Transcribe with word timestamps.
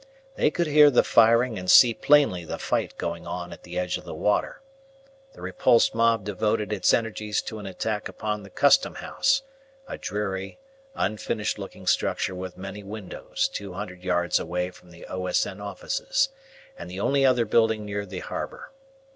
They 0.33 0.49
could 0.49 0.65
hear 0.65 0.89
the 0.89 1.03
firing 1.03 1.59
and 1.59 1.69
see 1.69 1.93
plainly 1.93 2.43
the 2.43 2.57
fight 2.57 2.97
going 2.97 3.27
on 3.27 3.53
at 3.53 3.61
the 3.61 3.77
edge 3.77 3.99
of 3.99 4.03
the 4.03 4.15
water. 4.15 4.59
The 5.33 5.43
repulsed 5.43 5.93
mob 5.93 6.23
devoted 6.23 6.73
its 6.73 6.91
energies 6.91 7.39
to 7.43 7.59
an 7.59 7.67
attack 7.67 8.09
upon 8.09 8.41
the 8.41 8.49
Custom 8.49 8.95
House, 8.95 9.43
a 9.87 9.99
dreary, 9.99 10.57
unfinished 10.95 11.59
looking 11.59 11.85
structure 11.85 12.33
with 12.33 12.57
many 12.57 12.81
windows 12.81 13.47
two 13.47 13.73
hundred 13.73 14.03
yards 14.03 14.39
away 14.39 14.71
from 14.71 14.89
the 14.89 15.05
O.S.N. 15.05 15.61
Offices, 15.61 16.29
and 16.75 16.89
the 16.89 16.99
only 16.99 17.23
other 17.23 17.45
building 17.45 17.85
near 17.85 18.03
the 18.07 18.21
harbour. 18.21 18.71